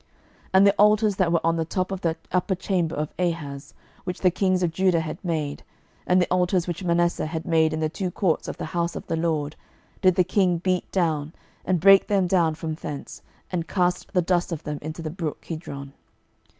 12:023:012 0.01 0.09
And 0.55 0.65
the 0.67 0.75
altars 0.79 1.15
that 1.17 1.31
were 1.31 1.45
on 1.45 1.55
the 1.57 1.63
top 1.65 1.91
of 1.91 2.01
the 2.01 2.15
upper 2.31 2.55
chamber 2.55 2.95
of 2.95 3.13
Ahaz, 3.19 3.75
which 4.03 4.21
the 4.21 4.31
kings 4.31 4.63
of 4.63 4.71
Judah 4.71 5.01
had 5.01 5.23
made, 5.23 5.61
and 6.07 6.19
the 6.19 6.25
altars 6.31 6.67
which 6.67 6.83
Manasseh 6.83 7.27
had 7.27 7.45
made 7.45 7.71
in 7.71 7.81
the 7.81 7.87
two 7.87 8.09
courts 8.09 8.47
of 8.47 8.57
the 8.57 8.65
house 8.73 8.95
of 8.95 9.05
the 9.05 9.15
LORD, 9.15 9.55
did 10.01 10.15
the 10.15 10.23
king 10.23 10.57
beat 10.57 10.91
down, 10.91 11.33
and 11.63 11.79
brake 11.79 12.07
them 12.07 12.25
down 12.25 12.55
from 12.55 12.73
thence, 12.73 13.21
and 13.51 13.67
cast 13.67 14.11
the 14.13 14.23
dust 14.23 14.51
of 14.51 14.63
them 14.63 14.79
into 14.81 15.03
the 15.03 15.11
brook 15.11 15.39
Kidron. 15.41 15.93